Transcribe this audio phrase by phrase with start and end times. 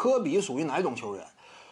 [0.00, 1.22] 科比属于哪种球员？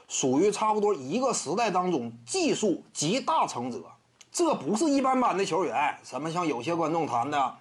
[0.07, 3.83] 属于差不多一个时代当中技术集大成者。
[4.31, 5.99] 这不是一般般的球员。
[6.05, 7.57] 什么像有些观众谈的，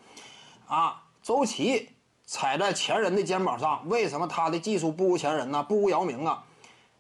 [0.67, 1.87] 啊，周琦
[2.25, 5.63] 踩在前人的肩膀上，为什么他的技术不如前人呢？
[5.63, 6.43] 不如姚明啊？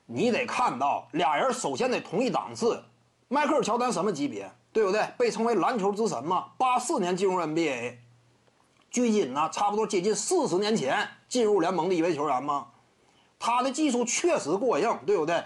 [0.05, 2.81] 你得看到俩人首先得同一档次。
[3.27, 4.49] 迈克尔乔丹什么级别？
[4.71, 5.05] 对不对？
[5.17, 6.45] 被称为篮球之神嘛。
[6.57, 7.97] 八四年进入 NBA，
[8.89, 12.67] 距今呢差不多接近四十年前进入联盟的一位球员嘛。
[13.47, 15.41] 他的技术确实过硬，对不对？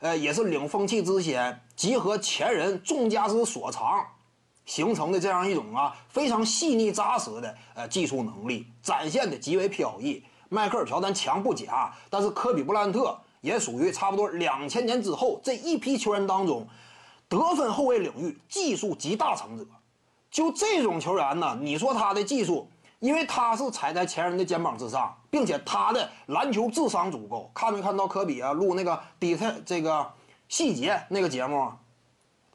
[0.00, 4.02] 呃，也是领风气之先，集合前人众家之所长，
[4.64, 10.24] 形成的这样一种啊非常细腻扎实的呃技术能力，展现的极为飘逸。
[10.48, 16.66] 迈克尔乔丹强不假，但是科比布莱恩特也属于差不多两千年之后这一批球员当中。
[17.28, 19.66] 得分后卫领域技术集大成者，
[20.30, 22.68] 就这种球员呢，你说他的技术，
[23.02, 27.50] 因为他是踩在前人的肩膀之上，并且他的篮球智商足够。
[27.52, 30.08] 看没看到科比啊录那个底特这个
[30.48, 31.68] 细节那个节目？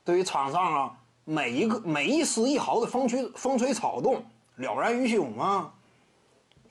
[0.06, 4.23] 对于场上啊每一个每一丝一毫的风吹风吹草动
[4.56, 5.73] 了然于胸啊。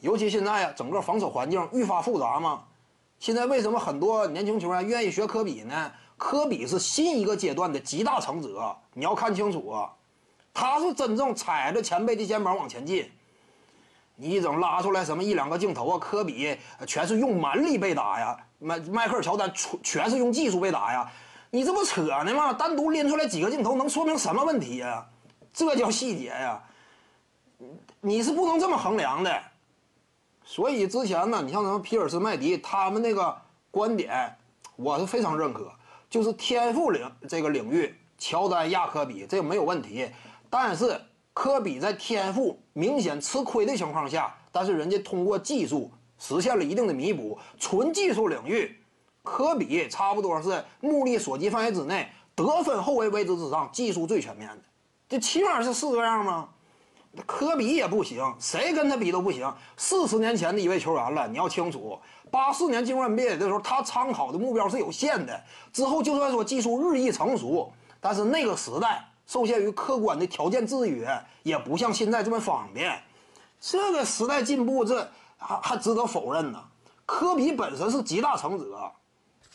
[0.00, 2.64] 尤其现在啊，整个防守环境愈发复杂嘛。
[3.18, 5.92] 现在为什么很多年轻球员愿意学科比呢？
[6.16, 9.92] 科比是新一个阶段的集大成者，你要看清楚啊，
[10.54, 13.10] 他是真正踩着前辈的肩膀往前进。
[14.16, 21.10] 你一整拉出来什么一两个镜头啊，科比全是用蛮力被打呀，迈迈克尔乔丹全全是用技术被打呀，
[21.50, 22.52] 你这不扯呢吗？
[22.52, 25.06] 单独拎出来几个镜头能说明什么问题呀？
[25.52, 26.62] 这叫细节呀，
[28.00, 29.42] 你是不能这么衡量的。
[30.44, 33.36] 所以之前呢，你像什么皮尔斯、麦迪他们那个
[33.70, 34.36] 观点，
[34.76, 35.70] 我是非常认可。
[36.08, 40.08] 就是天赋领这个领域，乔丹压科比这个没有问题，
[40.48, 41.00] 但是
[41.36, 47.38] 科比在天赋明显吃亏的情况下，但是人家通过技术实现了一定的弥补。
[47.60, 48.74] 纯技术领域，
[49.22, 54.62] 科比差不多是目力所及范围之内，得分后卫位置之上，技术最全面的，
[55.10, 56.48] 这起码是是这样吗？
[57.26, 59.54] 科比也不行，谁跟他比都不行。
[59.76, 61.98] 四十年前的一位球员了，你要清楚。
[62.30, 65.38] 八四年进入 NBA 的时候，他参考的目标是有限的。
[65.70, 67.70] 之后就算说技术日益成熟，
[68.00, 71.08] 但是那个时代受限于客观的条件制约，
[71.42, 72.98] 也不像现在这么方便。
[73.60, 76.62] 这个时代进步，这还还值得否认呢。
[77.04, 78.90] 科比本身是集大成者，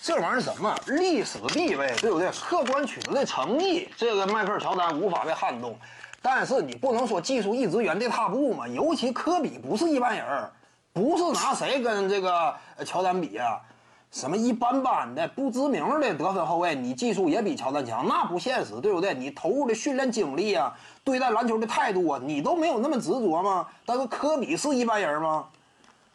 [0.02, 2.30] 这玩意儿什么历史地位，对不对？
[2.32, 5.78] 客观取得的成绩，这个迈克尔乔丹无法被撼动。
[6.22, 8.68] 但是你不能说技术一直原地踏步嘛？
[8.68, 10.50] 尤其科比不是一般人。
[10.94, 12.54] 不是拿谁跟这个
[12.86, 13.58] 乔丹比啊？
[14.12, 19.14] 什么一般般的不知名的得分后卫，你技术也比乔丹强，那不现实，对不对？
[19.14, 23.66] 你投入的训练精力啊，对待篮球的态度啊，你都没有那么执着吗？
[23.86, 25.48] 但是科比是一般人吗？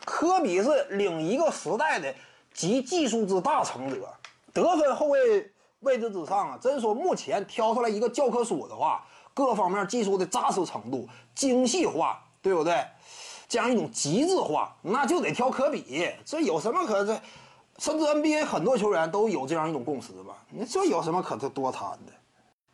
[0.04, 2.14] 科比是领一个时代的
[2.52, 4.06] 集技术之大成者，
[4.52, 9.02] 得分后卫位置之上啊，真说目前挑出来一个教科书的话，
[9.32, 12.84] 各方面技术的扎实程度、精细化，对不对？
[13.48, 16.10] 这样一种极致化，那就得挑科比。
[16.26, 17.18] 这有什么可这？
[17.78, 20.44] 甚至 NBA 很多球员都有这样一种共识吧？
[20.50, 22.12] 你这有什么可这多谈的？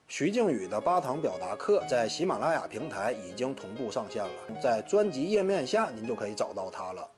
[0.08, 7.08] 徐静宇的八堂表达课在喜马拉雅平台已经同步上线了，在专辑页面下您就可以找到它了。